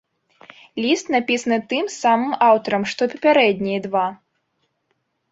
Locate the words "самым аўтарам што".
2.03-3.01